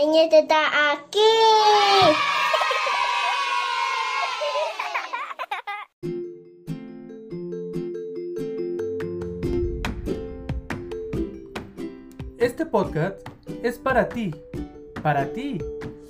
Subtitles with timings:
[0.00, 1.18] Niña está aquí.
[12.38, 13.20] Este podcast
[13.62, 14.34] es para ti,
[15.02, 15.58] para ti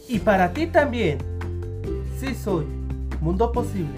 [0.07, 1.19] y para ti también.
[2.21, 2.67] Sí soy,
[3.21, 3.91] Mundo Posible.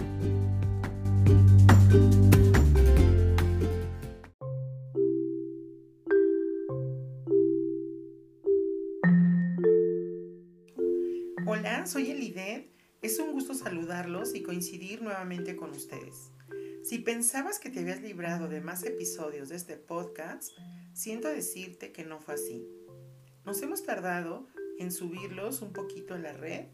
[14.34, 16.32] Y coincidir nuevamente con ustedes.
[16.82, 20.50] Si pensabas que te habías librado de más episodios de este podcast,
[20.92, 22.66] siento decirte que no fue así.
[23.44, 24.48] Nos hemos tardado
[24.80, 26.66] en subirlos un poquito a la red,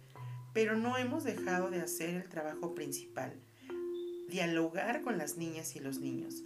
[0.54, 3.38] pero no hemos dejado de hacer el trabajo principal,
[4.30, 6.42] dialogar con las niñas y los niños.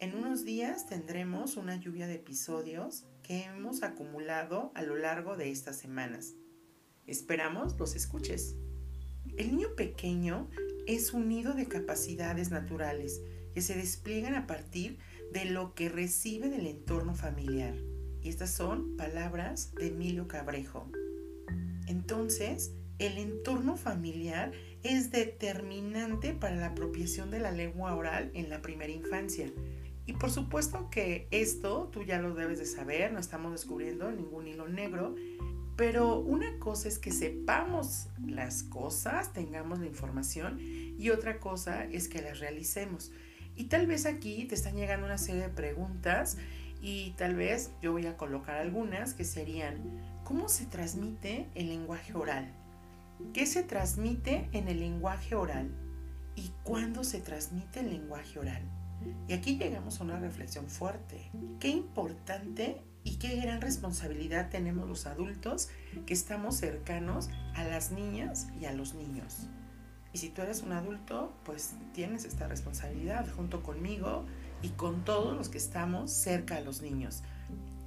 [0.00, 5.52] En unos días tendremos una lluvia de episodios que hemos acumulado a lo largo de
[5.52, 6.34] estas semanas.
[7.06, 8.56] Esperamos los escuches.
[9.36, 10.48] El niño pequeño
[10.86, 13.22] es un nido de capacidades naturales
[13.52, 14.98] que se despliegan a partir
[15.32, 17.74] de lo que recibe del entorno familiar.
[18.22, 20.90] Y estas son palabras de Emilio Cabrejo.
[21.86, 28.62] Entonces, el entorno familiar es determinante para la apropiación de la lengua oral en la
[28.62, 29.50] primera infancia.
[30.06, 34.46] Y por supuesto que esto tú ya lo debes de saber, no estamos descubriendo ningún
[34.46, 35.14] hilo negro,
[35.76, 42.08] pero una cosa es que sepamos las cosas, tengamos la información, y otra cosa es
[42.08, 43.10] que las realicemos.
[43.56, 46.36] Y tal vez aquí te están llegando una serie de preguntas
[46.80, 49.78] y tal vez yo voy a colocar algunas que serían,
[50.24, 52.52] ¿cómo se transmite el lenguaje oral?
[53.32, 55.70] ¿Qué se transmite en el lenguaje oral?
[56.36, 58.62] ¿Y cuándo se transmite el lenguaje oral?
[59.28, 61.30] Y aquí llegamos a una reflexión fuerte.
[61.60, 65.68] Qué importante y qué gran responsabilidad tenemos los adultos
[66.06, 69.46] que estamos cercanos a las niñas y a los niños.
[70.12, 74.24] Y si tú eres un adulto, pues tienes esta responsabilidad junto conmigo
[74.62, 77.22] y con todos los que estamos cerca a los niños.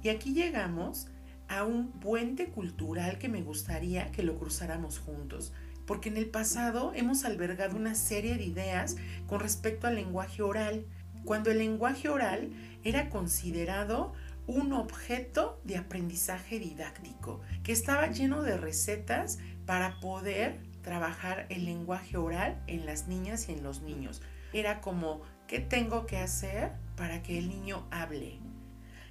[0.02, 1.08] Y aquí llegamos
[1.48, 5.52] a un puente cultural que me gustaría que lo cruzáramos juntos,
[5.86, 8.96] porque en el pasado hemos albergado una serie de ideas
[9.26, 10.84] con respecto al lenguaje oral,
[11.28, 14.14] cuando el lenguaje oral era considerado
[14.46, 22.16] un objeto de aprendizaje didáctico que estaba lleno de recetas para poder trabajar el lenguaje
[22.16, 24.22] oral en las niñas y en los niños.
[24.54, 28.38] Era como, ¿qué tengo que hacer para que el niño hable?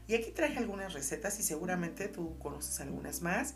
[0.07, 3.53] Y aquí traje algunas recetas y seguramente tú conoces algunas más.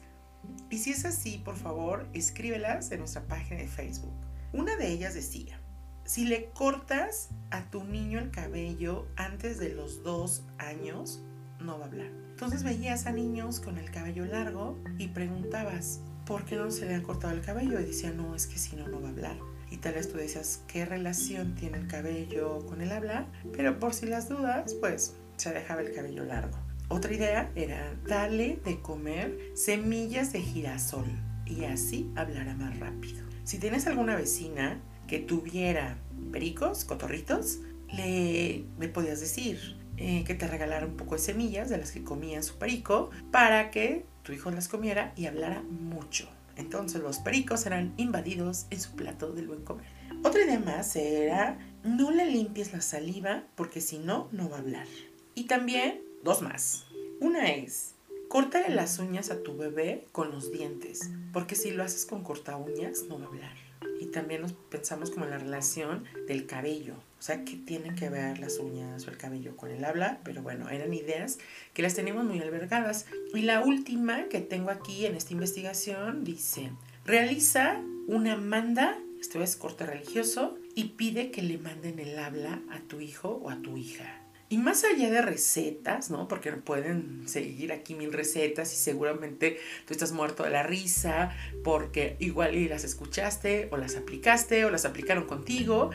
[0.70, 4.14] Y si es así, por favor, escríbelas en nuestra página de Facebook.
[4.54, 5.61] Una de ellas decía,
[6.06, 11.22] si le cortas a tu niño el cabello antes de los dos años,
[11.60, 12.12] no va a hablar.
[12.32, 16.96] Entonces veías a niños con el cabello largo y preguntabas, ¿por qué no se le
[16.96, 17.80] han cortado el cabello?
[17.80, 19.38] Y decía, no, es que si no, no va a hablar.
[19.70, 23.28] Y tal vez tú decías, ¿qué relación tiene el cabello con el habla?
[23.56, 26.58] Pero por si las dudas, pues se dejaba el cabello largo.
[26.90, 31.06] Otra idea era darle de comer semillas de girasol
[31.46, 33.24] y así hablará más rápido.
[33.46, 35.98] Si tienes alguna vecina que tuviera
[36.32, 37.60] pericos, cotorritos,
[37.94, 42.02] le, le podías decir, eh, que te regalara un poco de semillas de las que
[42.02, 46.30] comía su perico para que tu hijo las comiera y hablara mucho.
[46.56, 49.86] Entonces los pericos eran invadidos en su plato del buen comer.
[50.24, 54.60] Otra idea más era no le limpies la saliva porque si no, no va a
[54.62, 54.88] hablar.
[55.36, 56.86] Y también dos más.
[57.20, 57.96] Una es
[58.30, 62.56] córtale las uñas a tu bebé con los dientes porque si lo haces con corta
[62.56, 63.61] uñas no va a hablar.
[64.00, 68.10] Y también nos pensamos como en la relación del cabello o sea, ¿qué tienen que
[68.10, 70.20] ver las uñas o el cabello con el habla?
[70.24, 71.38] Pero bueno, eran ideas
[71.76, 73.06] que las tenemos muy albergadas.
[73.36, 76.72] Y la última que tengo aquí en esta investigación dice,
[77.06, 82.80] realiza una manda, esto es corte religioso, y pide que le manden el habla a
[82.80, 84.20] tu hijo o a tu hija.
[84.52, 86.28] Y más allá de recetas, ¿no?
[86.28, 89.58] Porque pueden seguir aquí mil recetas y seguramente
[89.88, 91.34] tú estás muerto de la risa
[91.64, 95.92] porque igual las escuchaste o las aplicaste o las aplicaron contigo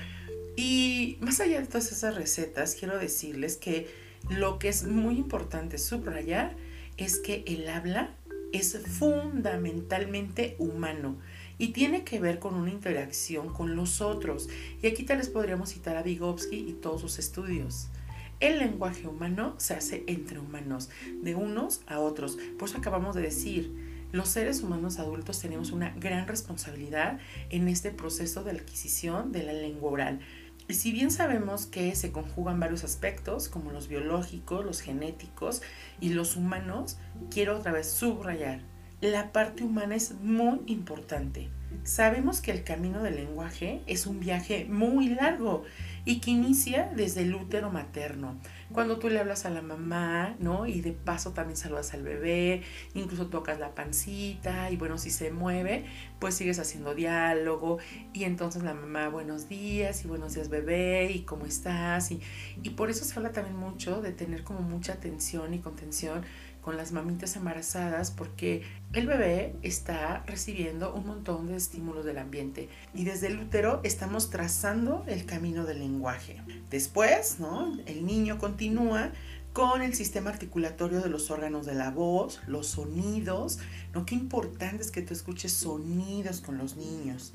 [0.56, 3.91] y más allá de todas esas recetas, quiero decirles que
[4.31, 6.56] lo que es muy importante subrayar
[6.97, 8.17] es que el habla
[8.55, 11.19] es fundamentalmente humano
[11.58, 14.49] y tiene que ver con una interacción con los otros.
[14.81, 17.91] Y aquí tal vez podríamos citar a Vygotsky y todos sus estudios.
[18.38, 20.91] El lenguaje humano se hace entre humanos,
[21.23, 22.37] de unos a otros.
[22.59, 23.73] Por eso acabamos de decir,
[24.12, 27.19] los seres humanos adultos tenemos una gran responsabilidad
[27.49, 30.21] en este proceso de adquisición de la lengua oral.
[30.69, 35.62] Y si bien sabemos que se conjugan varios aspectos, como los biológicos, los genéticos
[35.99, 36.99] y los humanos,
[37.31, 38.61] quiero otra vez subrayar,
[39.00, 41.49] la parte humana es muy importante.
[41.84, 45.64] Sabemos que el camino del lenguaje es un viaje muy largo
[46.05, 48.37] y que inicia desde el útero materno.
[48.73, 50.67] Cuando tú le hablas a la mamá, ¿no?
[50.67, 52.62] Y de paso también saludas al bebé,
[52.94, 55.84] incluso tocas la pancita y bueno, si se mueve,
[56.19, 57.79] pues sigues haciendo diálogo
[58.12, 62.20] y entonces la mamá, buenos días y buenos días bebé y cómo estás y,
[62.62, 66.22] y por eso se habla también mucho de tener como mucha atención y contención
[66.67, 72.69] con las mamitas embarazadas porque el bebé está recibiendo un montón de estímulos del ambiente
[72.93, 76.43] y desde el útero estamos trazando el camino del lenguaje.
[76.69, 77.73] Después, ¿no?
[77.87, 79.13] El niño continúa
[79.53, 83.61] con el sistema articulatorio de los órganos de la voz, los sonidos,
[83.95, 84.05] ¿no?
[84.05, 87.33] Qué importante es que tú escuches sonidos con los niños.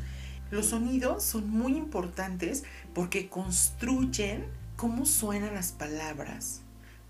[0.50, 4.44] Los sonidos son muy importantes porque construyen
[4.76, 6.61] cómo suenan las palabras.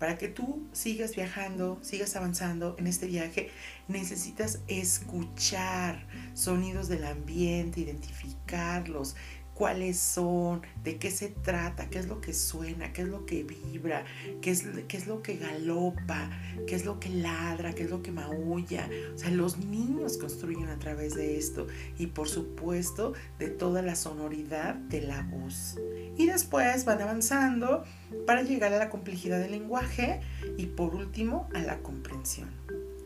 [0.02, 3.50] Para que tú sigas viajando, sigas avanzando en este viaje,
[3.86, 6.04] necesitas escuchar
[6.34, 9.14] sonidos del ambiente, identificarlos,
[9.54, 13.44] cuáles son, de qué se trata, qué es lo que suena, qué es lo que
[13.44, 14.04] vibra,
[14.40, 16.30] qué es, qué es lo que galopa,
[16.66, 18.88] qué es lo que ladra, qué es lo que maulla.
[19.14, 21.66] O sea, los niños construyen a través de esto
[21.98, 25.78] y por supuesto de toda la sonoridad de la voz.
[26.16, 27.84] Y después van avanzando
[28.26, 30.20] para llegar a la complejidad del lenguaje
[30.56, 32.50] y por último a la comprensión.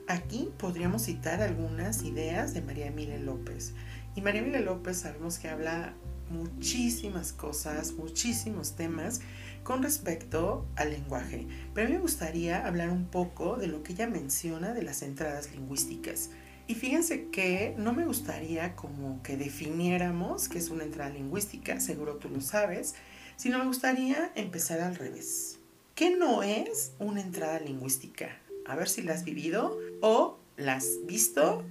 [0.09, 3.75] Aquí podríamos citar algunas ideas de María Emilia López.
[4.15, 5.95] Y María Emilia López sabemos que habla
[6.31, 9.21] muchísimas cosas, muchísimos temas
[9.63, 11.47] con respecto al lenguaje.
[11.75, 15.03] Pero a mí me gustaría hablar un poco de lo que ella menciona de las
[15.03, 16.31] entradas lingüísticas.
[16.69, 22.17] Y fíjense que no me gustaría como que definiéramos qué es una entrada lingüística, seguro
[22.17, 22.95] tú lo sabes,
[23.37, 25.59] sino me gustaría empezar al revés.
[25.95, 28.37] ¿Qué no es una entrada lingüística?
[28.67, 31.65] A ver si la has vivido o la has visto.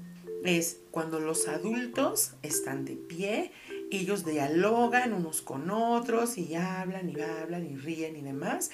[0.43, 3.51] Es cuando los adultos están de pie
[3.91, 8.71] ellos dialogan unos con otros y hablan y hablan y ríen y demás.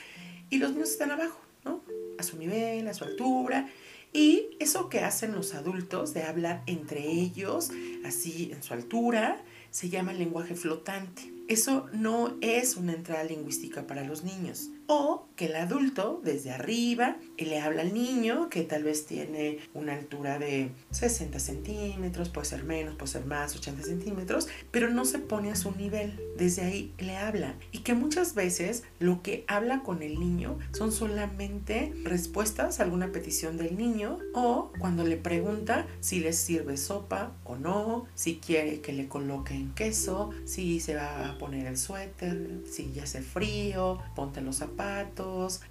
[0.50, 1.82] Y los niños están abajo, ¿no?
[2.18, 3.70] A su nivel, a su altura.
[4.14, 7.72] Y eso que hacen los adultos de hablar entre ellos,
[8.06, 11.32] así en su altura, se llama lenguaje flotante.
[11.48, 14.70] Eso no es una entrada lingüística para los niños.
[14.88, 19.94] O que el adulto desde arriba le habla al niño que tal vez tiene una
[19.94, 25.20] altura de 60 centímetros, puede ser menos, puede ser más, 80 centímetros, pero no se
[25.20, 26.20] pone a su nivel.
[26.38, 27.56] Desde ahí le habla.
[27.72, 33.12] Y que muchas veces lo que habla con el niño son solamente respuestas a alguna
[33.12, 38.82] petición del niño o cuando le pregunta si le sirve sopa o no, si quiere
[38.82, 44.00] que le coloquen queso, si se va a poner el suéter, si ya hace frío,
[44.16, 44.81] ponte los zapatos,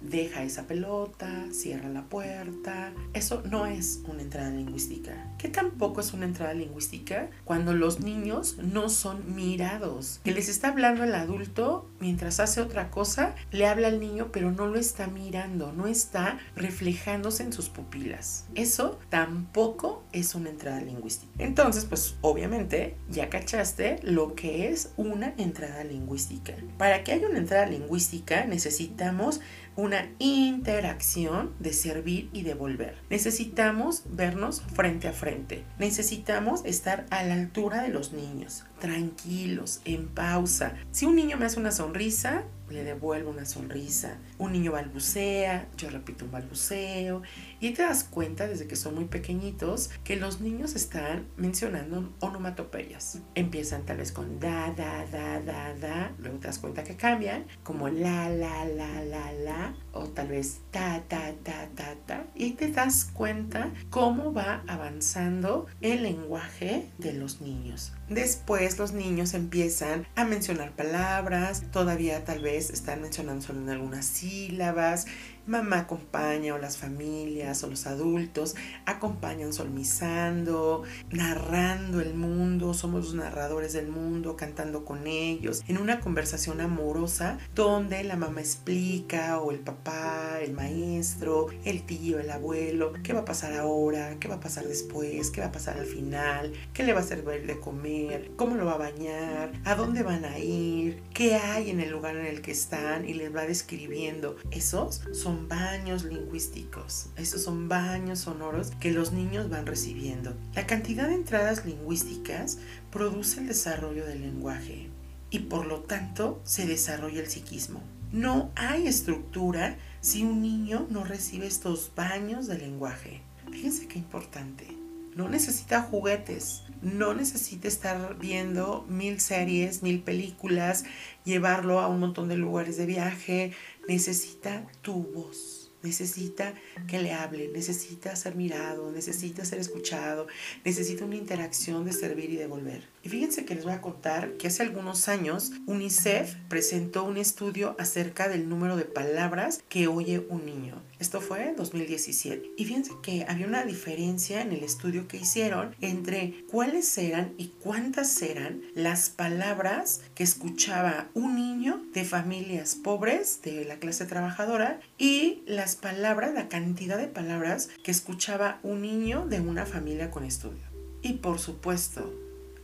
[0.01, 2.93] deja esa pelota, cierra la puerta.
[3.13, 5.13] Eso no es una entrada lingüística.
[5.37, 7.29] ¿Qué tampoco es una entrada lingüística?
[7.45, 10.19] Cuando los niños no son mirados.
[10.23, 14.51] Que les está hablando el adulto mientras hace otra cosa, le habla al niño pero
[14.51, 18.45] no lo está mirando, no está reflejándose en sus pupilas.
[18.55, 21.31] Eso tampoco es una entrada lingüística.
[21.39, 26.53] Entonces, pues obviamente ya cachaste lo que es una entrada lingüística.
[26.77, 28.45] Para que haya una entrada lingüística
[28.91, 29.39] necesitamos
[29.77, 32.97] una interacción de servir y devolver.
[33.09, 35.63] Necesitamos vernos frente a frente.
[35.79, 40.73] Necesitamos estar a la altura de los niños, tranquilos, en pausa.
[40.91, 44.17] Si un niño me hace una sonrisa, le devuelvo una sonrisa.
[44.37, 47.21] Un niño balbucea, yo repito un balbuceo.
[47.59, 53.19] Y te das cuenta desde que son muy pequeñitos que los niños están mencionando onomatopeyas.
[53.35, 56.11] Empiezan tal vez con da, da, da, da, da.
[56.19, 59.75] Luego te das cuenta que cambian como la, la, la, la, la.
[59.93, 62.25] O tal vez ta, ta, ta, ta, ta.
[62.35, 67.93] Y te das cuenta cómo va avanzando el lenguaje de los niños.
[68.09, 74.05] Después los niños empiezan a mencionar palabras, todavía tal vez están mencionando solo en algunas
[74.05, 75.07] sílabas,
[75.47, 78.55] mamá acompaña o las familias o los adultos
[78.85, 85.99] acompañan solmizando, narrando el mundo, somos los narradores del mundo, cantando con ellos, en una
[85.99, 92.93] conversación amorosa donde la mamá explica o el papá, el maestro, el tío, el abuelo,
[93.03, 95.85] qué va a pasar ahora, qué va a pasar después, qué va a pasar al
[95.85, 100.03] final, qué le va a servir de comer, cómo lo va a bañar, a dónde
[100.03, 103.45] van a ir, qué hay en el lugar en el que están y les va
[103.45, 104.35] describiendo.
[104.51, 110.35] Esos son baños lingüísticos, esos son baños sonoros que los niños van recibiendo.
[110.55, 112.57] La cantidad de entradas lingüísticas
[112.91, 114.89] produce el desarrollo del lenguaje.
[115.33, 117.81] y por lo tanto se desarrolla el psiquismo.
[118.11, 123.21] No hay estructura si un niño no recibe estos baños de lenguaje.
[123.49, 124.67] Fíjense qué importante.
[125.15, 130.85] No necesita juguetes, no necesita estar viendo mil series, mil películas,
[131.25, 133.53] llevarlo a un montón de lugares de viaje.
[133.91, 136.53] Necesita tu voz necesita
[136.87, 140.27] que le hable, necesita ser mirado, necesita ser escuchado,
[140.63, 142.83] necesita una interacción de servir y devolver.
[143.03, 147.75] Y fíjense que les voy a contar que hace algunos años UNICEF presentó un estudio
[147.79, 150.81] acerca del número de palabras que oye un niño.
[150.99, 152.51] Esto fue en 2017.
[152.57, 157.47] Y fíjense que había una diferencia en el estudio que hicieron entre cuáles eran y
[157.59, 164.79] cuántas eran las palabras que escuchaba un niño de familias pobres de la clase trabajadora
[164.99, 170.23] y las palabras, la cantidad de palabras que escuchaba un niño de una familia con
[170.23, 170.61] estudio.
[171.01, 172.13] Y por supuesto,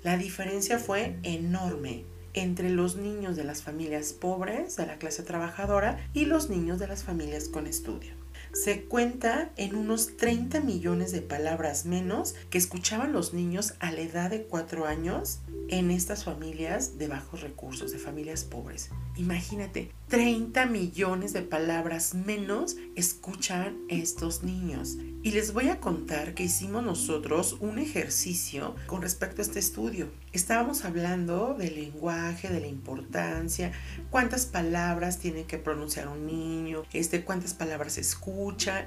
[0.04, 6.08] la diferencia fue enorme entre los niños de las familias pobres, de la clase trabajadora,
[6.14, 8.14] y los niños de las familias con estudio.
[8.54, 14.02] Se cuenta en unos 30 millones de palabras menos que escuchaban los niños a la
[14.02, 15.40] edad de 4 años
[15.70, 18.90] en estas familias de bajos recursos, de familias pobres.
[19.18, 24.98] Imagínate, 30 millones de palabras menos escuchan estos niños.
[25.24, 30.08] Y les voy a contar que hicimos nosotros un ejercicio con respecto a este estudio.
[30.32, 33.74] Estábamos hablando del lenguaje, de la importancia,
[34.10, 38.38] cuántas palabras tiene que pronunciar un niño, este, cuántas palabras escucha.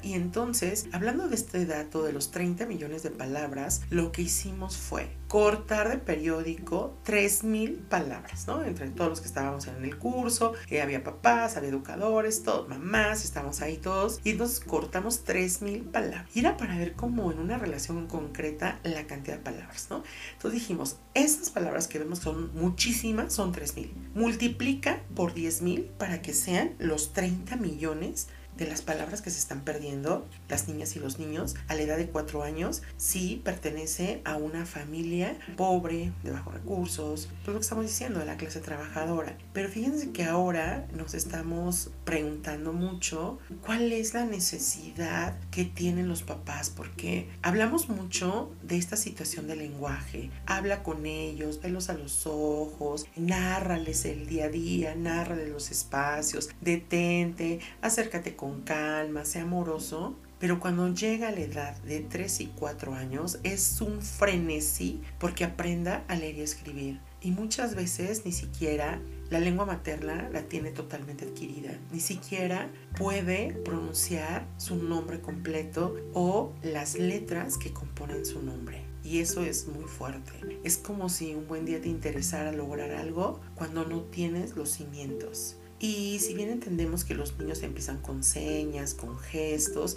[0.03, 4.77] Y entonces, hablando de este dato de los 30 millones de palabras, lo que hicimos
[4.79, 8.65] fue cortar de periódico 3.000 palabras, ¿no?
[8.65, 13.25] Entre todos los que estábamos en el curso, eh, había papás, había educadores, todos, mamás,
[13.25, 16.27] estábamos ahí todos, y entonces cortamos 3.000 palabras.
[16.35, 20.03] Y era para ver cómo en una relación concreta la cantidad de palabras, ¿no?
[20.33, 23.91] Entonces dijimos, estas palabras que vemos son muchísimas, son 3.000.
[24.15, 28.29] Multiplica por 10.000 para que sean los 30 millones
[28.61, 31.97] de las palabras que se están perdiendo las niñas y los niños a la edad
[31.97, 37.63] de cuatro años si pertenece a una familia pobre, de bajos recursos, todo lo que
[37.63, 39.37] estamos diciendo, de la clase trabajadora.
[39.55, 46.23] Pero fíjense que ahora nos estamos preguntando mucho cuál es la necesidad que tienen los
[46.23, 50.31] papás, porque hablamos mucho de esta situación del lenguaje.
[50.45, 56.51] Habla con ellos, velos a los ojos, nárrales el día a día, nárrales los espacios,
[56.61, 62.47] detente, acércate con calma, sea amoroso, pero cuando llega a la edad de 3 y
[62.47, 67.01] 4 años es un frenesí porque aprenda a leer y escribir.
[67.21, 71.79] Y muchas veces ni siquiera la lengua materna la tiene totalmente adquirida.
[71.93, 78.83] Ni siquiera puede pronunciar su nombre completo o las letras que componen su nombre.
[79.05, 80.33] Y eso es muy fuerte.
[80.65, 85.57] Es como si un buen día te interesara lograr algo cuando no tienes los cimientos.
[85.83, 89.97] Y si bien entendemos que los niños empiezan con señas, con gestos,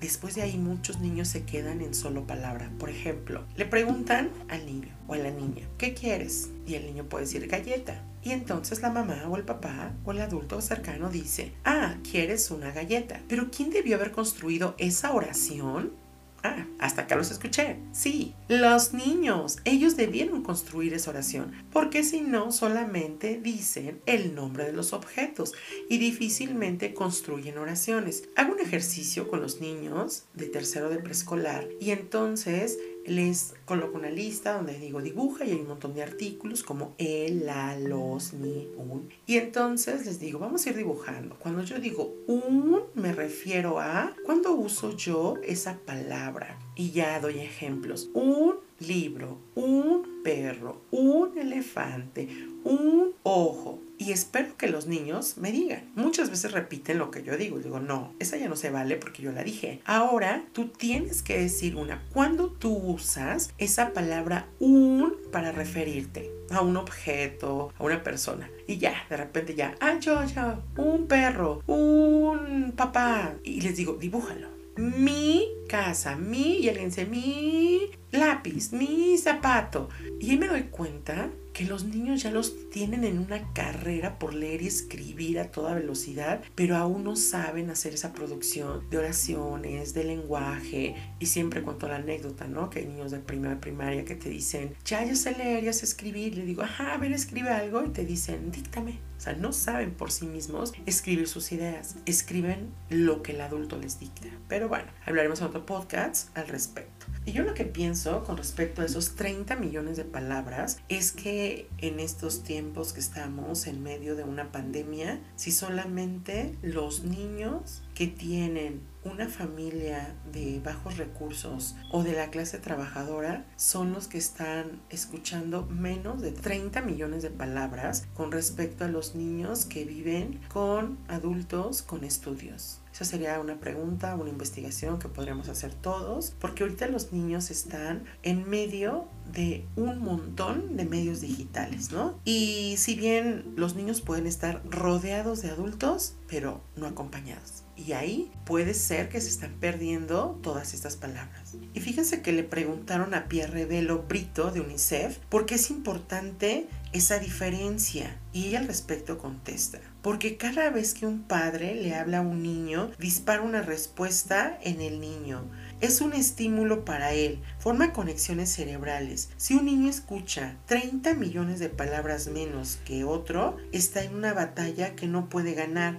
[0.00, 2.70] después de ahí muchos niños se quedan en solo palabra.
[2.78, 6.50] Por ejemplo, le preguntan al niño o a la niña, ¿qué quieres?
[6.68, 8.04] Y el niño puede decir galleta.
[8.22, 12.70] Y entonces la mamá o el papá o el adulto cercano dice, ah, quieres una
[12.70, 13.20] galleta.
[13.28, 16.03] Pero ¿quién debió haber construido esa oración?
[16.46, 17.78] Ah, hasta acá los escuché.
[17.92, 24.64] Sí, los niños, ellos debieron construir esa oración, porque si no, solamente dicen el nombre
[24.64, 25.54] de los objetos
[25.88, 28.28] y difícilmente construyen oraciones.
[28.36, 34.10] Hago un ejercicio con los niños de tercero de preescolar y entonces les coloco una
[34.10, 38.68] lista donde digo dibuja y hay un montón de artículos como el, la, los, ni,
[38.76, 39.08] un.
[39.26, 41.36] Y entonces les digo, vamos a ir dibujando.
[41.38, 46.58] Cuando yo digo un, me refiero a cuando uso yo esa palabra.
[46.76, 48.10] Y ya doy ejemplos.
[48.14, 52.28] Un libro, un perro, un elefante,
[52.64, 53.80] un ojo.
[53.96, 55.88] Y espero que los niños me digan.
[55.94, 57.58] Muchas veces repiten lo que yo digo.
[57.58, 59.80] Digo, no, esa ya no se vale porque yo la dije.
[59.84, 62.02] Ahora tú tienes que decir una.
[62.12, 68.50] Cuando tú usas esa palabra un para referirte a un objeto, a una persona.
[68.66, 73.34] Y ya, de repente ya, ah, yo, yo, un perro, un papá.
[73.44, 79.88] Y les digo, dibújalo mi casa, mi, y alguien dice mi lápiz, mi zapato.
[80.20, 84.62] Y me doy cuenta que los niños ya los tienen en una carrera por leer
[84.62, 90.04] y escribir a toda velocidad, pero aún no saben hacer esa producción de oraciones, de
[90.04, 90.96] lenguaje.
[91.20, 92.70] Y siempre cuento la anécdota, ¿no?
[92.70, 95.84] Que hay niños de primera primaria que te dicen, ya, ya sé leer, ya sé
[95.84, 96.36] escribir.
[96.36, 97.84] Le digo, ajá, a ver, escribe algo.
[97.84, 98.98] Y te dicen, díctame.
[99.16, 101.96] O sea, no saben por sí mismos escribir sus ideas.
[102.04, 104.26] Escriben lo que el adulto les dicta.
[104.48, 107.06] Pero bueno, hablaremos en otro podcast al respecto.
[107.24, 111.68] Y yo lo que pienso con respecto a esos 30 millones de palabras es que
[111.78, 118.08] en estos tiempos que estamos en medio de una pandemia, si solamente los niños que
[118.08, 124.82] tienen una familia de bajos recursos o de la clase trabajadora son los que están
[124.90, 130.98] escuchando menos de 30 millones de palabras con respecto a los niños que viven con
[131.08, 132.80] adultos con estudios.
[132.94, 138.04] Esa sería una pregunta, una investigación que podríamos hacer todos, porque ahorita los niños están
[138.22, 142.20] en medio de un montón de medios digitales, ¿no?
[142.24, 147.63] Y si bien los niños pueden estar rodeados de adultos, pero no acompañados.
[147.76, 151.56] Y ahí puede ser que se están perdiendo todas estas palabras.
[151.72, 156.68] Y fíjense que le preguntaron a Pierre Velo Brito de UNICEF por qué es importante
[156.92, 158.16] esa diferencia.
[158.32, 162.42] Y ella al respecto contesta, porque cada vez que un padre le habla a un
[162.42, 165.44] niño, dispara una respuesta en el niño.
[165.80, 169.30] Es un estímulo para él, forma conexiones cerebrales.
[169.36, 174.94] Si un niño escucha 30 millones de palabras menos que otro, está en una batalla
[174.94, 175.98] que no puede ganar.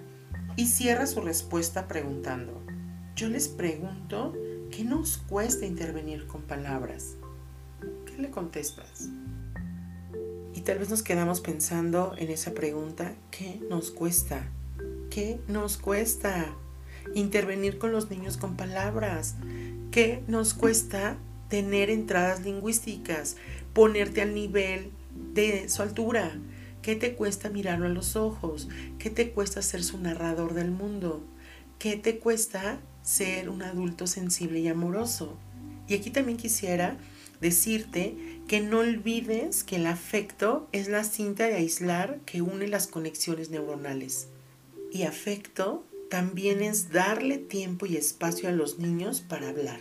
[0.58, 2.62] Y cierra su respuesta preguntando,
[3.16, 4.34] yo les pregunto,
[4.72, 7.16] ¿qué nos cuesta intervenir con palabras?
[8.06, 9.10] ¿Qué le contestas?
[10.54, 14.50] Y tal vez nos quedamos pensando en esa pregunta, ¿qué nos cuesta?
[15.10, 16.56] ¿Qué nos cuesta?
[17.14, 19.36] Intervenir con los niños con palabras.
[19.92, 21.18] ¿Qué nos cuesta
[21.50, 23.36] tener entradas lingüísticas?
[23.74, 24.92] Ponerte al nivel
[25.34, 26.32] de su altura.
[26.86, 28.70] ¿Qué te cuesta mirarlo a los ojos?
[29.00, 31.24] ¿Qué te cuesta ser su narrador del mundo?
[31.80, 35.36] ¿Qué te cuesta ser un adulto sensible y amoroso?
[35.88, 36.96] Y aquí también quisiera
[37.42, 38.16] decirte
[38.48, 43.50] que no olvides que el afecto es la cinta de aislar que une las conexiones
[43.50, 44.28] neuronales.
[44.92, 49.80] Y afecto también es darle tiempo y espacio a los niños para hablar.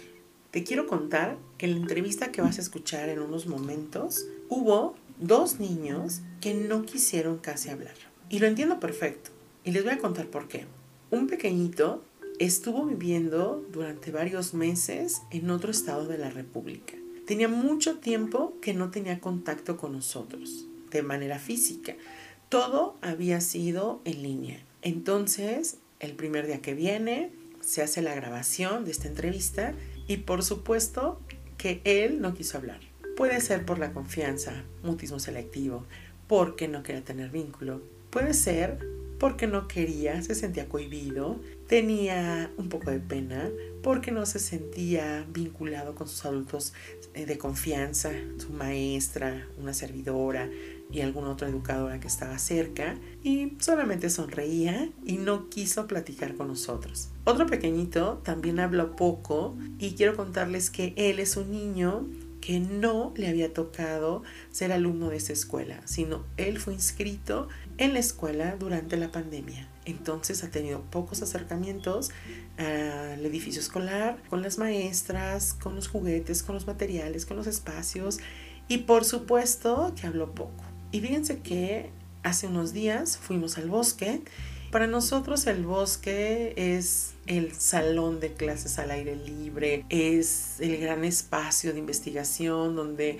[0.53, 4.95] Te quiero contar que en la entrevista que vas a escuchar en unos momentos hubo
[5.19, 7.95] dos niños que no quisieron casi hablar.
[8.29, 9.31] Y lo entiendo perfecto.
[9.65, 10.67] Y les voy a contar por qué.
[11.11, 12.05] Un pequeñito
[12.39, 16.95] estuvo viviendo durante varios meses en otro estado de la República.
[17.27, 21.95] Tenía mucho tiempo que no tenía contacto con nosotros de manera física.
[22.49, 24.61] Todo había sido en línea.
[24.83, 29.75] Entonces, el primer día que viene, se hace la grabación de esta entrevista
[30.07, 31.19] y por supuesto
[31.57, 32.81] que él no quiso hablar.
[33.17, 35.85] Puede ser por la confianza, mutismo selectivo,
[36.27, 37.81] porque no quería tener vínculo.
[38.11, 38.79] Puede ser
[39.19, 43.49] porque no quería, se sentía cohibido, tenía un poco de pena,
[43.83, 46.75] porque no se sentía vinculado con sus adultos
[47.15, 50.51] eh, de confianza, su maestra, una servidora
[50.91, 56.49] y alguna otra educadora que estaba cerca, y solamente sonreía y no quiso platicar con
[56.49, 57.11] nosotros.
[57.25, 62.07] Otro pequeñito también habló poco y quiero contarles que él es un niño
[62.45, 67.95] que no le había tocado ser alumno de esa escuela, sino él fue inscrito en
[67.95, 69.67] la escuela durante la pandemia.
[69.87, 72.11] Entonces ha tenido pocos acercamientos
[72.59, 78.19] al edificio escolar, con las maestras, con los juguetes, con los materiales, con los espacios
[78.69, 80.65] y por supuesto que habló poco.
[80.93, 84.21] Y fíjense que hace unos días fuimos al bosque
[84.75, 91.05] para nosotros el bosque es el salón de clases al aire libre, es el gran
[91.05, 93.19] espacio de investigación donde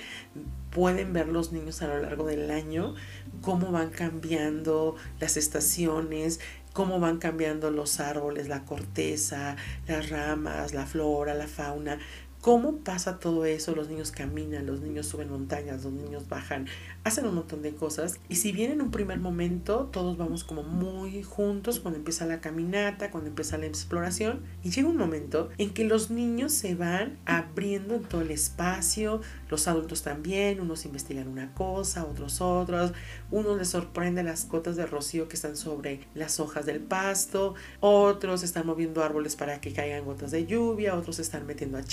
[0.71, 2.97] pueden ver los niños a lo largo del año
[3.41, 6.41] cómo van cambiando las estaciones,
[6.73, 9.55] cómo van cambiando los árboles, la corteza,
[9.87, 12.01] las ramas, la flora, la fauna,
[12.45, 13.75] ¿Cómo pasa todo eso?
[13.75, 16.67] Los niños caminan, los niños suben montañas, los niños bajan,
[17.03, 18.21] hacen un montón de cosas.
[18.29, 22.43] Y si bien en un primer momento todos vamos como muy juntos cuando empieza la
[22.43, 27.17] caminata, cuando empieza la exploración, y llega un momento en que los niños se van
[27.25, 32.93] abriendo en todo el espacio, los adultos también, unos investigan una cosa, otros otros,
[33.31, 38.43] unos les sorprende las gotas de rocío que están sobre las hojas del pasto, otros
[38.43, 41.85] están moviendo árboles para que caigan gotas de lluvia, otros están metiendo a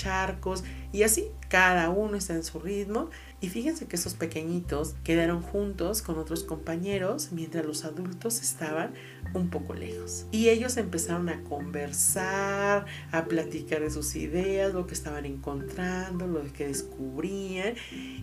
[0.92, 3.10] y así cada uno está en su ritmo
[3.42, 8.94] y fíjense que esos pequeñitos quedaron juntos con otros compañeros mientras los adultos estaban
[9.34, 10.26] un poco lejos.
[10.30, 16.40] Y ellos empezaron a conversar, a platicar de sus ideas, lo que estaban encontrando, lo
[16.52, 17.74] que descubrían.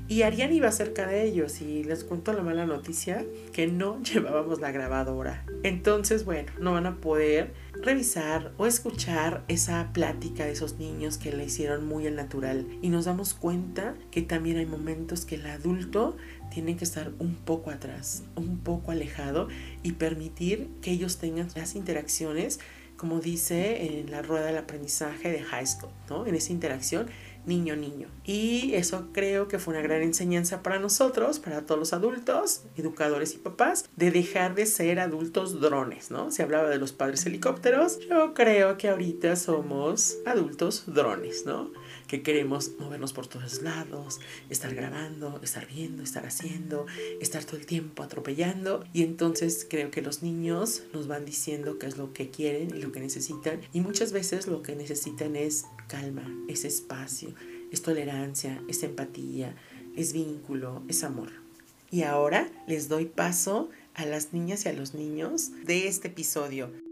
[0.08, 4.62] Y Ariane iba cerca de ellos y les cuento la mala noticia que no llevábamos
[4.62, 5.46] la grabadora.
[5.64, 11.32] Entonces, bueno, no van a poder revisar o escuchar esa plática de esos niños que
[11.32, 12.68] le hicieron muy al natural.
[12.82, 16.18] Y nos damos cuenta que también hay momentos que el adulto
[16.52, 19.48] tiene que estar un poco atrás, un poco alejado
[19.84, 22.60] y permitir que ellos tengan las interacciones,
[22.98, 26.28] como dice en la rueda del aprendizaje de High School, ¿no?
[26.28, 27.08] En esa interacción
[27.46, 28.08] niño, niño.
[28.26, 33.34] Y eso creo que fue una gran enseñanza para nosotros, para todos los adultos, educadores
[33.34, 36.32] y papás, de dejar de ser adultos drones, ¿no?
[36.32, 41.72] Se hablaba de los padres helicópteros, yo creo que ahorita somos adultos drones, ¿no?
[42.10, 44.20] Que queremos movernos por todos lados,
[44.50, 46.88] estar grabando, estar viendo, estar haciendo,
[47.22, 48.84] estar todo el tiempo atropellando.
[48.94, 52.82] Y entonces creo que los niños nos van diciendo qué es lo que quieren y
[52.82, 53.62] lo que necesitan.
[53.74, 57.30] Y muchas veces lo que necesitan es calma, es espacio,
[57.72, 59.56] es tolerancia, es empatía,
[59.96, 61.30] es vínculo, es amor.
[61.92, 66.89] Y ahora les doy paso a las niñas y a los niños de este episodio.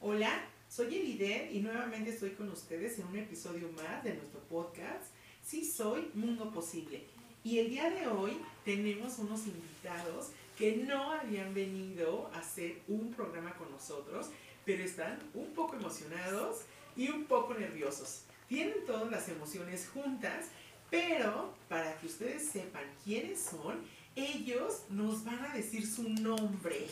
[0.00, 0.30] Hola,
[0.68, 5.06] soy Elidet y nuevamente estoy con ustedes en un episodio más de nuestro podcast
[5.44, 7.02] Sí Soy Mundo Posible.
[7.42, 13.12] Y el día de hoy tenemos unos invitados que no habían venido a hacer un
[13.12, 14.28] programa con nosotros,
[14.64, 16.58] pero están un poco emocionados
[16.96, 18.22] y un poco nerviosos.
[18.46, 20.46] Tienen todas las emociones juntas,
[20.90, 23.80] pero para que ustedes sepan quiénes son,
[24.14, 26.86] ellos nos van a decir su nombre.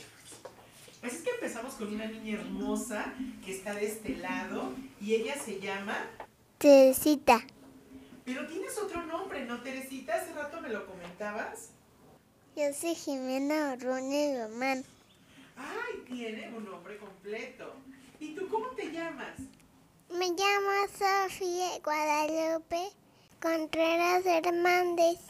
[1.07, 3.15] Así es que empezamos con una niña hermosa
[3.45, 5.95] que está de este lado y ella se llama
[6.59, 7.47] Teresita.
[8.25, 10.17] Pero tienes otro nombre, ¿no, Teresita?
[10.17, 11.71] Hace rato me lo comentabas.
[12.57, 14.85] Yo soy Jimena Rune Román.
[15.57, 17.77] Ay, tiene un nombre completo.
[18.19, 19.39] ¿Y tú cómo te llamas?
[20.11, 22.83] Me llamo Sofía Guadalupe
[23.41, 25.21] Contreras Hernández.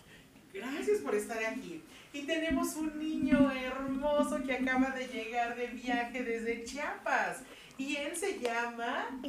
[0.54, 1.82] Gracias por estar aquí.
[2.16, 7.42] Y tenemos un niño hermoso que acaba de llegar de viaje desde Chiapas.
[7.76, 9.20] Y él se llama...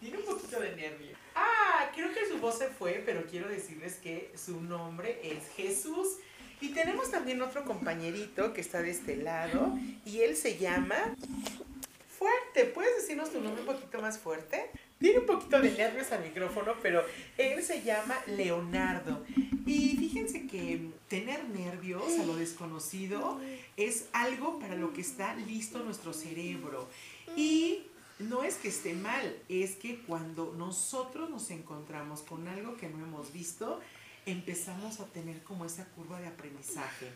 [0.00, 1.16] Tiene un poquito de nervio.
[1.36, 6.16] Ah, creo que su voz se fue, pero quiero decirles que su nombre es Jesús.
[6.60, 10.96] Y tenemos también otro compañerito que está de este lado y él se llama
[12.18, 12.64] Fuerte.
[12.64, 14.68] ¿Puedes decirnos tu nombre un poquito más fuerte?
[14.98, 17.04] Tiene un poquito de nervios al micrófono, pero
[17.36, 19.24] él se llama Leonardo.
[19.66, 23.38] Y fíjense que tener nervios a lo desconocido
[23.76, 26.88] es algo para lo que está listo nuestro cerebro.
[27.36, 27.82] Y
[28.18, 33.04] no es que esté mal, es que cuando nosotros nos encontramos con algo que no
[33.04, 33.80] hemos visto,
[34.24, 37.10] empezamos a tener como esa curva de aprendizaje.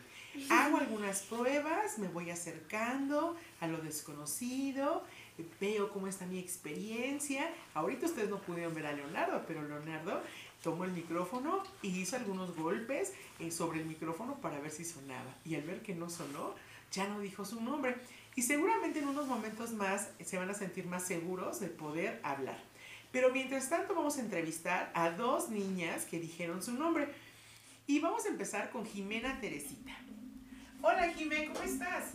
[0.49, 5.03] Hago algunas pruebas, me voy acercando a lo desconocido,
[5.59, 7.49] veo cómo está mi experiencia.
[7.73, 10.21] Ahorita ustedes no pudieron ver a Leonardo, pero Leonardo
[10.63, 15.35] tomó el micrófono y hizo algunos golpes eh, sobre el micrófono para ver si sonaba.
[15.45, 16.55] Y al ver que no sonó,
[16.91, 17.95] ya no dijo su nombre.
[18.35, 22.57] Y seguramente en unos momentos más se van a sentir más seguros de poder hablar.
[23.11, 27.09] Pero mientras tanto vamos a entrevistar a dos niñas que dijeron su nombre.
[27.87, 29.91] Y vamos a empezar con Jimena Teresita.
[30.81, 32.13] Hola Jimena, ¿cómo estás?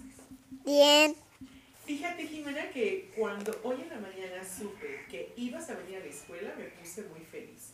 [0.65, 1.15] Bien.
[1.87, 6.07] Fíjate Jimena que cuando hoy en la mañana supe que ibas a venir a la
[6.07, 7.71] escuela me puse muy feliz.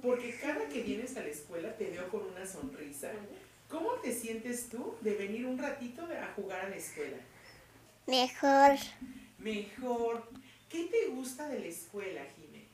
[0.00, 3.10] Porque cada que vienes a la escuela te veo con una sonrisa.
[3.68, 7.16] ¿Cómo te sientes tú de venir un ratito a jugar a la escuela?
[8.06, 8.78] Mejor.
[9.38, 10.30] Mejor.
[10.68, 12.66] ¿Qué te gusta de la escuela, Jimena?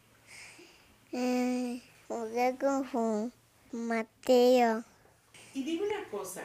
[1.13, 3.33] Eh, jugué con
[3.73, 4.85] Mateo.
[5.55, 6.43] Y dime una cosa,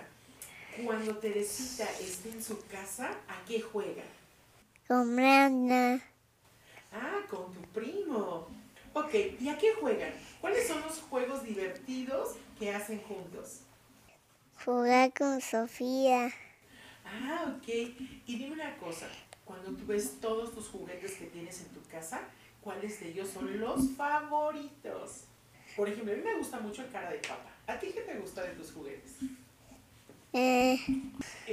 [0.85, 4.03] cuando Teresita esté en su casa, ¿a qué juega?
[4.87, 5.99] Con Brenda.
[6.93, 8.47] Ah, con tu primo.
[8.93, 10.13] Ok, ¿y a qué juegan?
[10.39, 13.63] ¿Cuáles son los juegos divertidos que hacen juntos?
[14.63, 16.31] Jugar con Sofía.
[17.05, 17.67] Ah, ok.
[17.67, 19.07] Y dime una cosa,
[19.43, 22.21] cuando tú ves todos tus juguetes que tienes en tu casa,
[22.61, 25.25] ¿cuáles de ellos son los favoritos?
[25.75, 27.51] Por ejemplo, a mí me gusta mucho el cara de papa.
[27.67, 29.17] ¿A ti qué te gusta de tus juguetes?
[30.33, 30.77] Eh,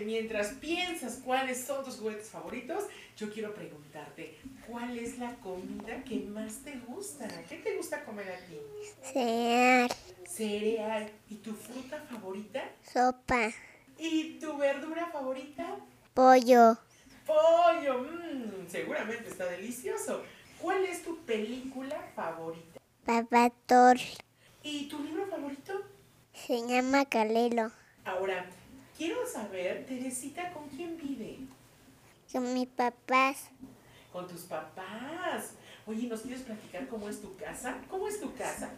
[0.05, 2.85] mientras piensas cuáles son tus juguetes favoritos,
[3.17, 7.29] yo quiero preguntarte, ¿cuál es la comida que más te gusta?
[7.49, 8.59] ¿Qué te gusta comer a ti?
[9.03, 9.89] cereal.
[10.27, 11.11] Cereal.
[11.31, 12.63] ¿Y tu fruta favorita?
[12.93, 13.51] Sopa.
[13.99, 15.77] ¿Y tu verdura favorita?
[16.13, 16.77] Pollo.
[17.27, 18.03] Pollo.
[18.03, 20.23] Mmm, seguramente está delicioso.
[20.61, 22.81] ¿Cuál es tu película favorita?
[23.05, 23.97] Papá Thor.
[24.63, 25.75] ¿Y tu libro favorito?
[26.33, 27.71] Se llama Calelo.
[28.05, 28.47] Ahora,
[28.97, 31.39] quiero saber, Teresita, ¿con quién vive?
[32.33, 33.51] Con mis papás.
[34.13, 35.55] Con tus papás.
[35.87, 37.79] Oye, ¿nos quieres platicar cómo es tu casa?
[37.91, 38.71] ¿Cómo es tu casa?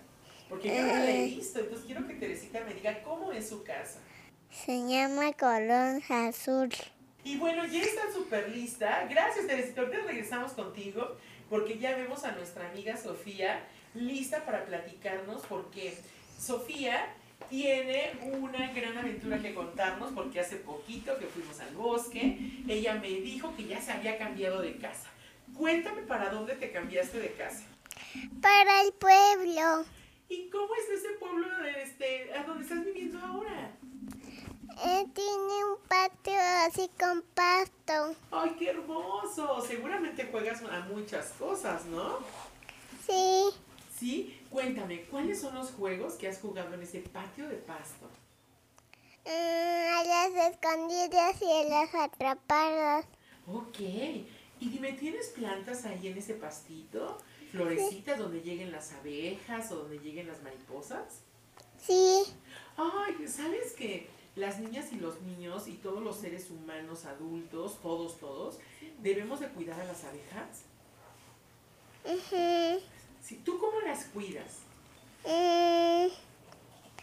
[0.48, 3.62] Porque yo no la he visto, entonces quiero que Teresita me diga cómo es su
[3.62, 4.00] casa.
[4.50, 6.70] Se llama Colón Azul.
[7.24, 9.06] Y bueno, ya está súper lista.
[9.10, 9.80] Gracias, Teresita.
[9.80, 11.16] Ahorita regresamos contigo
[11.50, 15.96] porque ya vemos a nuestra amiga Sofía lista para platicarnos porque
[16.38, 17.15] Sofía
[17.48, 23.08] tiene una gran aventura que contarnos porque hace poquito que fuimos al bosque, ella me
[23.08, 25.10] dijo que ya se había cambiado de casa.
[25.54, 27.64] cuéntame para dónde te cambiaste de casa.
[28.42, 29.84] Para el pueblo.
[30.28, 31.46] ¿Y cómo es ese pueblo
[31.82, 33.76] este, a donde estás viviendo ahora?
[34.84, 36.34] Eh, tiene un patio
[36.66, 38.14] así con pasto.
[38.30, 39.64] ¡Ay, qué hermoso!
[39.66, 42.18] Seguramente juegas a muchas cosas, ¿no?
[43.06, 43.44] Sí.
[43.98, 48.08] Sí, cuéntame, ¿cuáles son los juegos que has jugado en ese patio de pasto?
[49.24, 53.06] Mm, a las escondidas y a las atrapadas.
[53.46, 53.80] Ok.
[53.80, 57.18] Y dime, ¿tienes plantas ahí en ese pastito?
[57.50, 61.22] ¿Florecitas donde lleguen las abejas o donde lleguen las mariposas?
[61.80, 62.22] Sí.
[62.76, 68.18] Ay, ¿sabes que las niñas y los niños y todos los seres humanos, adultos, todos,
[68.18, 68.58] todos,
[69.02, 70.62] debemos de cuidar a las abejas?
[72.04, 72.80] Ujú.
[73.26, 74.58] Sí, ¿Tú cómo las cuidas?
[75.24, 76.06] Mm,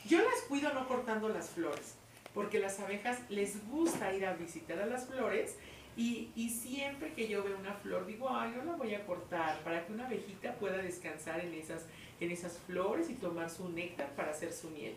[0.05, 1.95] Yo las cuido no cortando las flores,
[2.33, 5.57] porque las abejas les gusta ir a visitar a las flores
[5.97, 9.61] y, y siempre que yo veo una flor digo, ay, yo la voy a cortar
[9.65, 11.81] para que una abejita pueda descansar en esas,
[12.21, 14.95] en esas flores y tomar su néctar para hacer su miel.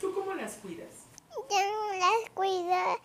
[0.00, 1.06] ¿Tú cómo las cuidas?
[1.50, 3.00] yo las cuido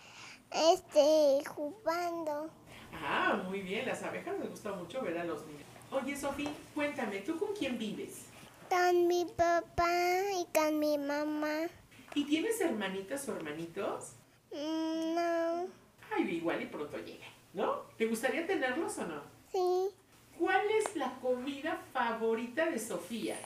[0.51, 2.51] este, jugando.
[2.93, 5.66] Ah, muy bien, las abejas les gusta mucho ver a los niños.
[5.91, 8.25] Oye, Sofía, cuéntame, ¿tú con quién vives?
[8.69, 11.67] Con mi papá y con mi mamá.
[12.13, 14.11] ¿Y tienes hermanitas o hermanitos?
[14.51, 15.67] Mm, no.
[16.11, 17.81] Ay, igual y pronto llegan, ¿no?
[17.97, 19.21] ¿Te gustaría tenerlos o no?
[19.51, 19.93] Sí.
[20.37, 23.37] ¿Cuál es la comida favorita de Sofía?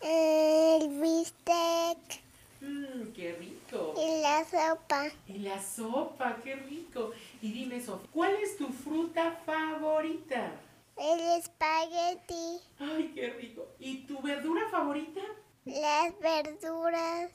[0.00, 2.22] El bistec
[2.62, 3.94] Mmm, qué rico.
[3.96, 5.04] y la sopa.
[5.26, 7.12] Y la sopa, qué rico.
[7.42, 10.52] Y dime, Sofía, ¿cuál es tu fruta favorita?
[11.00, 12.60] El espagueti.
[12.78, 13.66] Ay, qué rico.
[13.78, 15.22] ¿Y tu verdura favorita?
[15.64, 17.30] Las verduras.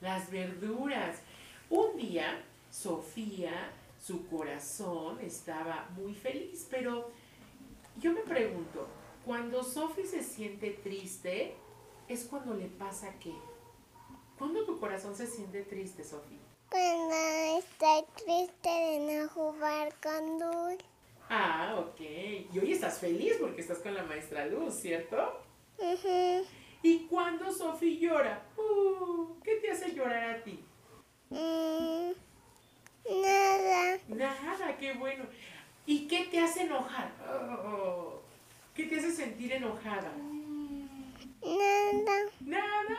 [0.00, 1.18] Las verduras.
[1.68, 3.70] Un día, Sofía,
[4.02, 7.10] su corazón estaba muy feliz, pero
[8.00, 8.88] yo me pregunto,
[9.26, 11.54] cuando Sofía se siente triste,
[12.08, 13.34] ¿es cuando le pasa qué?
[14.38, 16.38] ¿Cuándo tu corazón se siente triste, Sofía?
[16.70, 20.91] Cuando estoy triste de no jugar con Dul.
[21.34, 21.98] Ah, ok.
[22.52, 25.42] Y hoy estás feliz porque estás con la maestra Luz, ¿cierto?
[25.78, 26.44] Ujú.
[26.82, 28.42] ¿Y cuando Sofía llora?
[28.58, 30.62] Uh, ¿Qué te hace llorar a ti?
[31.30, 32.10] Mm,
[33.22, 33.98] nada.
[34.08, 35.24] Nada, qué bueno.
[35.86, 37.10] ¿Y qué te hace enojar?
[37.26, 38.20] Oh,
[38.74, 40.12] ¿Qué te hace sentir enojada?
[41.42, 42.30] Nada.
[42.40, 42.98] Nada.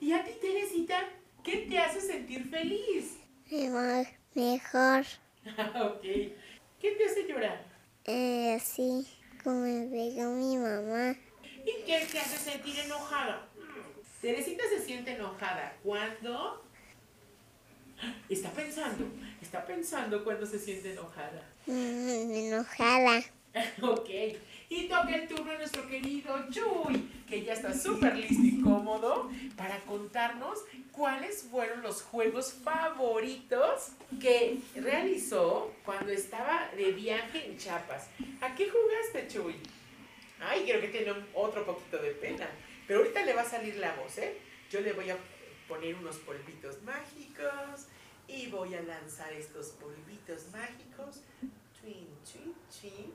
[0.00, 1.08] ¿Y a ti, Teresita,
[1.44, 3.20] qué te hace sentir feliz?
[3.48, 4.04] Mejor.
[4.34, 5.04] Mejor.
[5.80, 6.02] ok.
[6.80, 7.07] ¿Qué te?
[8.48, 9.06] Eh, sí.
[9.44, 11.14] Como me pegó mi mamá.
[11.66, 13.46] ¿Y qué te hace sentir enojada?
[14.22, 16.64] Teresita se siente enojada cuando
[18.28, 19.04] está pensando,
[19.42, 21.46] está pensando cuando se siente enojada.
[21.66, 23.22] Mm, enojada.
[23.82, 24.08] ok.
[24.70, 29.30] Y toca el turno a nuestro querido Chuy, que ya está súper listo y cómodo
[29.56, 30.58] para contarnos
[30.92, 38.08] cuáles fueron los juegos favoritos que realizó cuando estaba de viaje en Chiapas.
[38.42, 39.56] ¿A qué jugaste, Chuy?
[40.40, 42.48] Ay, creo que tiene otro poquito de pena.
[42.86, 44.38] Pero ahorita le va a salir la voz, ¿eh?
[44.70, 45.16] Yo le voy a
[45.66, 47.86] poner unos polvitos mágicos
[48.26, 51.22] y voy a lanzar estos polvitos mágicos.
[51.80, 53.12] Twin, twin, twin,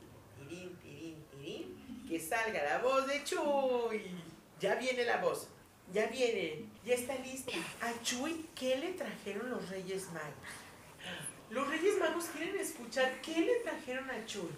[0.47, 2.05] tirín, tirín, tirín.
[2.07, 4.01] Que salga la voz de Chuy.
[4.59, 5.47] Ya viene la voz.
[5.91, 6.65] Ya viene.
[6.85, 7.51] Ya está lista.
[7.81, 10.33] A Chuy, ¿qué le trajeron los Reyes Magos?
[11.49, 14.49] Los Reyes Magos quieren escuchar qué le trajeron a Chuy.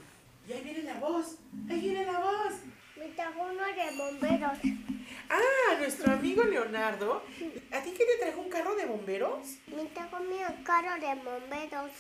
[0.47, 1.37] Y ahí viene la voz.
[1.69, 2.53] Ahí viene la voz.
[2.97, 4.57] Me trajo uno de bomberos.
[5.29, 7.23] Ah, nuestro amigo Leonardo.
[7.71, 9.57] ¿A ti qué te trajo un carro de bomberos?
[9.67, 11.91] Me trajo mi carro de bomberos.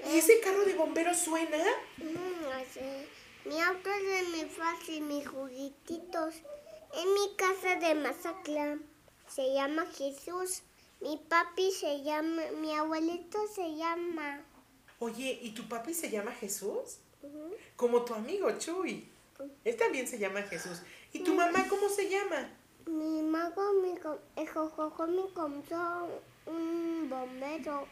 [0.00, 1.58] ¿Y ese carro de bomberos suena?
[1.98, 3.48] Mm.
[3.48, 6.34] Mi auto es de mi fácil, mis juguetitos.
[6.94, 8.82] En mi casa de Mazatlán.
[9.28, 10.62] Se llama Jesús.
[11.00, 14.42] Mi papi se llama, mi abuelito se llama.
[14.98, 16.98] Oye, ¿y tu papi se llama Jesús?
[17.76, 19.08] Como tu amigo Chuy.
[19.64, 20.80] Él también se llama Jesús.
[21.12, 22.48] ¿Y tu mamá cómo se llama?
[22.86, 23.96] Mi mago, mi
[24.46, 26.08] jojojo me compró
[26.46, 27.86] un bombero.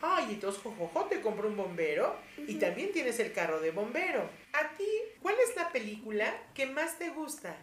[0.00, 4.28] Ay, entonces Jojojo te compró un bombero y también tienes el carro de bombero.
[4.52, 4.88] ¿A ti
[5.20, 7.56] cuál es la película que más te gusta?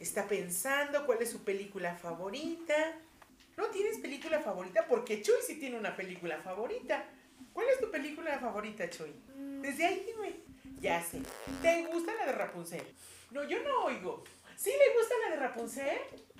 [0.00, 2.96] ¿Está pensando cuál es su película favorita?
[3.56, 4.86] ¿No tienes película favorita?
[4.88, 7.04] Porque Chuy sí tiene una película favorita.
[7.52, 9.12] ¿Cuál es tu película favorita, Chuy?
[9.60, 10.36] Desde ahí dime.
[10.80, 11.20] Ya sé.
[11.60, 12.82] ¿Te gusta la de Rapunzel?
[13.30, 14.24] No, yo no oigo.
[14.56, 15.98] ¿Sí le gusta la de Rapunzel?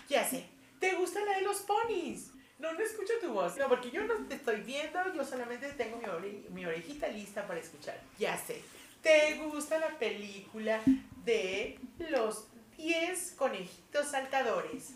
[0.08, 0.46] Ya sé.
[0.78, 2.32] ¿Te gusta la de los ponis?
[2.60, 3.56] No, no escucho tu voz.
[3.56, 7.46] No, porque yo no te estoy viendo, yo solamente tengo mi, ore- mi orejita lista
[7.46, 7.98] para escuchar.
[8.18, 8.62] Ya sé.
[9.02, 10.80] ¿Te gusta la película
[11.24, 11.78] de
[12.10, 12.44] los
[12.76, 14.90] 10 conejitos saltadores?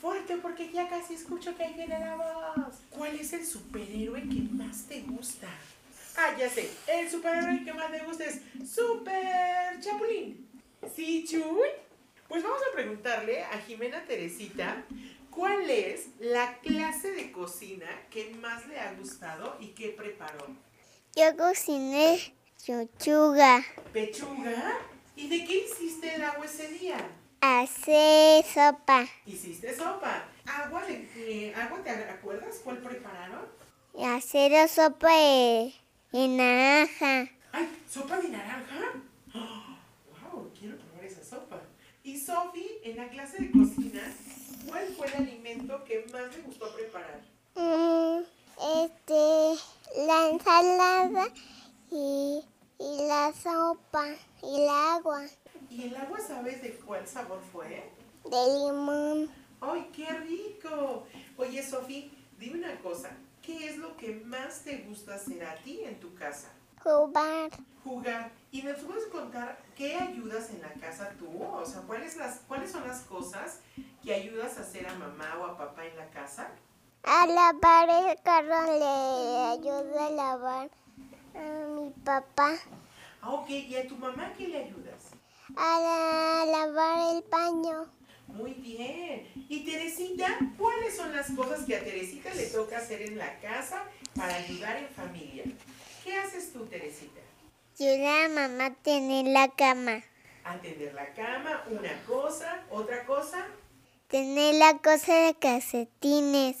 [0.00, 2.76] Fuerte porque ya casi escucho que ahí viene la voz.
[2.90, 5.48] ¿Cuál es el superhéroe que más te gusta?
[6.16, 6.70] Ah, ya sé.
[6.86, 8.40] El superhéroe que más te gusta es
[8.72, 10.48] Super Chapulín.
[10.94, 11.68] ¿Sí, Chuy?
[12.28, 14.84] Pues vamos a preguntarle a Jimena Teresita
[15.38, 20.44] cuál es la clase de cocina que más le ha gustado y qué preparó.
[21.14, 23.64] Yo cociné chuchuga.
[23.92, 24.80] ¿Pechuga?
[25.14, 26.96] ¿Y de qué hiciste el agua ese día?
[27.40, 29.06] Hacer sopa.
[29.26, 30.28] Hiciste sopa.
[30.44, 33.46] ¿Agua de eh, agua te acuerdas cuál prepararon?
[33.96, 35.72] Hacer sopa de,
[36.10, 37.30] de naranja.
[37.52, 37.68] ¡Ay!
[37.88, 38.92] ¿Sopa de naranja?
[39.34, 40.50] ¡Wow!
[40.58, 41.62] Quiero probar esa sopa.
[42.02, 44.00] Y Sofi, en la clase de cocina,
[44.68, 47.20] ¿cuál fue el alimento que más le gustó preparar?
[47.54, 48.20] Mm,
[48.84, 49.62] este,
[50.06, 51.28] la ensalada
[51.90, 52.42] y,
[52.78, 54.06] y la sopa
[54.42, 55.26] y el agua
[55.70, 57.66] ¿Y el agua sabes de cuál sabor fue?
[58.24, 59.30] de limón.
[59.60, 61.06] ¡Ay, qué rico!
[61.36, 63.16] Oye, Sofi, dime una cosa.
[63.42, 66.52] ¿Qué es lo que más te gusta hacer a ti en tu casa?
[66.82, 67.50] Jugar.
[67.84, 68.30] Jugar.
[68.50, 71.28] ¿Y me puedes contar qué ayudas en la casa tú?
[71.42, 73.60] O sea, ¿cuáles, las, ¿cuáles son las cosas
[74.02, 76.48] que ayudas a hacer a mamá o a papá en la casa?
[77.04, 80.70] A lavar el carro le ayuda a lavar
[81.34, 82.54] a mi papá.
[83.22, 83.50] Ah, ok.
[83.50, 85.10] ¿Y a tu mamá qué le ayudas?
[85.56, 87.86] A la- lavar el baño.
[88.28, 89.26] Muy bien.
[89.48, 90.26] ¿Y Teresita?
[90.58, 94.76] ¿Cuáles son las cosas que a Teresita le toca hacer en la casa para ayudar
[94.76, 95.44] en familia?
[96.08, 97.20] ¿Qué haces tú, Teresita?
[97.78, 100.02] Ayuda a mamá a tener la cama.
[100.42, 103.46] Atender la cama, una cosa, otra cosa,
[104.06, 106.56] Tener la cosa de calcetines.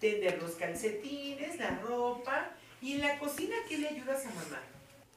[0.00, 2.48] tender los calcetines, la ropa.
[2.80, 4.62] ¿Y en la cocina qué le ayudas a mamá?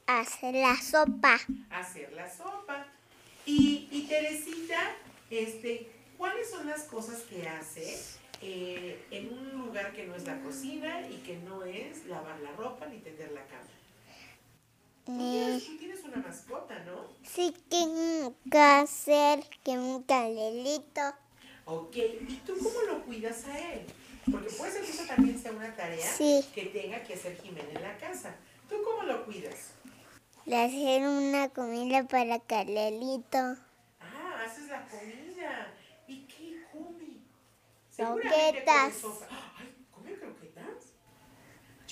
[0.06, 1.38] Hacer la sopa.
[1.70, 2.86] hacer la sopa.
[3.46, 4.96] Y, y Teresita,
[5.30, 7.98] este, ¿cuáles son las cosas que hace
[8.42, 11.71] eh, en un lugar que no es la cocina y que no es
[12.22, 13.62] lavar la ropa ni tender la cama?
[15.04, 17.06] Tú tienes, tú tienes una mascota, ¿no?
[17.24, 21.00] Sí, tengo que hacer que un calelito.
[21.64, 23.86] Ok, ¿y tú cómo lo cuidas a él?
[24.30, 26.44] Porque puede ser que eso también sea una tarea Sí.
[26.54, 28.36] que tenga que hacer Jimena en la casa.
[28.68, 29.72] ¿Tú cómo lo cuidas?
[30.44, 33.38] Le hacer una comida para calelito.
[34.00, 35.72] Ah, haces la comida.
[36.06, 37.18] ¿Y qué come?
[37.90, 38.94] Seguramente Croquetas.
[39.02, 39.51] come sopa.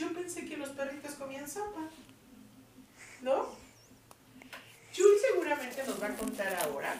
[0.00, 1.82] Yo pensé que los perritos comían sopa.
[3.20, 3.54] ¿No?
[4.94, 6.94] Chuy seguramente nos va a contar ahora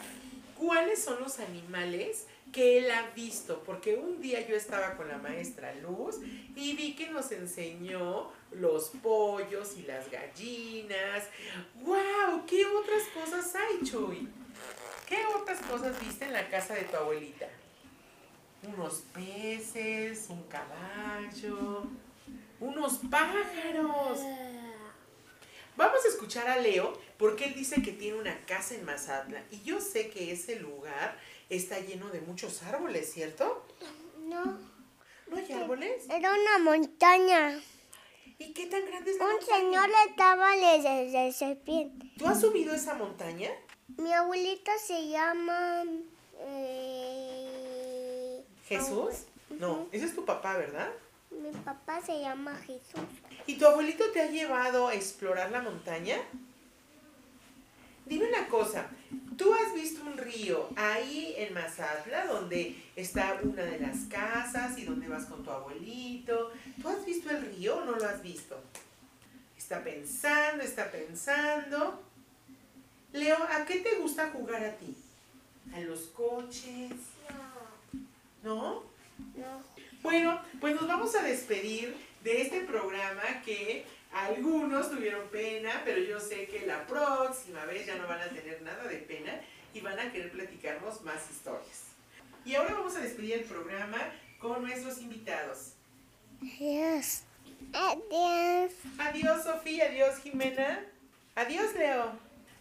[0.55, 5.17] cuáles son los animales que él ha visto, porque un día yo estaba con la
[5.17, 6.17] maestra Luz
[6.55, 11.23] y vi que nos enseñó los pollos y las gallinas.
[11.81, 12.45] ¡Wow!
[12.45, 14.29] ¿Qué otras cosas hay, Chuy?
[15.07, 17.47] ¿Qué otras cosas viste en la casa de tu abuelita?
[18.61, 21.87] Unos peces, un caballo,
[22.61, 24.19] unos pájaros.
[25.75, 29.61] Vamos a escuchar a Leo porque él dice que tiene una casa en Mazatla y
[29.63, 31.17] yo sé que ese lugar
[31.49, 33.65] está lleno de muchos árboles, ¿cierto?
[34.19, 34.57] No,
[35.27, 36.05] ¿No hay árboles?
[36.09, 37.59] era una montaña.
[38.37, 39.57] ¿Y qué tan grande es la Un montaña?
[39.57, 42.05] señor estaba desde de serpiente.
[42.17, 43.49] ¿Tú has subido esa montaña?
[43.97, 45.83] Mi abuelita se llama...
[46.39, 49.25] eh, ¿Jesús?
[49.49, 50.91] No, ese es tu papá, ¿verdad?
[51.31, 53.07] Mi papá se llama Jesús.
[53.47, 56.17] ¿Y tu abuelito te ha llevado a explorar la montaña?
[58.05, 58.89] Dime una cosa,
[59.37, 64.83] ¿tú has visto un río ahí en Mazatla donde está una de las casas y
[64.83, 66.51] donde vas con tu abuelito?
[66.81, 68.61] ¿Tú has visto el río o no lo has visto?
[69.57, 72.03] Está pensando, está pensando.
[73.13, 74.93] Leo, ¿a qué te gusta jugar a ti?
[75.73, 76.91] ¿A los coches?
[78.43, 78.83] ¿No?
[79.35, 79.70] No.
[80.01, 86.19] Bueno, pues nos vamos a despedir de este programa que algunos tuvieron pena, pero yo
[86.19, 89.39] sé que la próxima vez ya no van a tener nada de pena
[89.73, 91.83] y van a querer platicarnos más historias.
[92.43, 93.99] Y ahora vamos a despedir el programa
[94.39, 95.73] con nuestros invitados.
[96.41, 97.21] Adiós.
[97.71, 98.71] Adiós.
[98.97, 100.83] Adiós Sofía, adiós Jimena,
[101.35, 102.11] adiós Leo,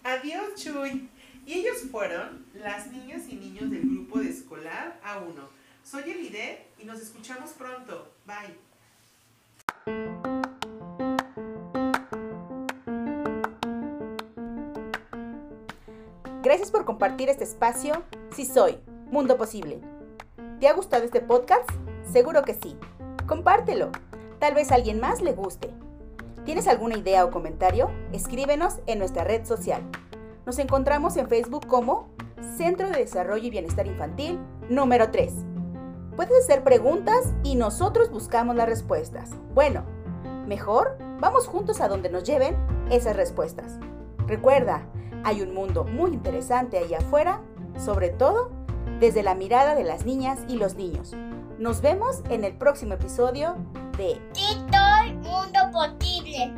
[0.04, 1.08] adiós Chuy.
[1.46, 5.59] Y ellos fueron las niñas y niños del grupo de escolar A1.
[5.90, 8.12] Soy Elide y nos escuchamos pronto.
[8.24, 8.56] Bye.
[16.44, 18.04] Gracias por compartir este espacio.
[18.32, 18.78] Sí soy,
[19.10, 19.80] Mundo Posible.
[20.60, 21.68] ¿Te ha gustado este podcast?
[22.12, 22.76] Seguro que sí.
[23.26, 23.90] Compártelo.
[24.38, 25.70] Tal vez a alguien más le guste.
[26.44, 27.90] ¿Tienes alguna idea o comentario?
[28.12, 29.82] Escríbenos en nuestra red social.
[30.46, 32.08] Nos encontramos en Facebook como
[32.56, 34.38] Centro de Desarrollo y Bienestar Infantil
[34.68, 35.49] número 3.
[36.20, 39.30] Puedes hacer preguntas y nosotros buscamos las respuestas.
[39.54, 39.84] Bueno,
[40.46, 42.58] mejor vamos juntos a donde nos lleven
[42.90, 43.78] esas respuestas.
[44.26, 44.86] Recuerda,
[45.24, 47.40] hay un mundo muy interesante ahí afuera,
[47.82, 48.50] sobre todo
[49.00, 51.14] desde la mirada de las niñas y los niños.
[51.58, 53.56] Nos vemos en el próximo episodio
[53.96, 56.52] de Tito, mundo posible.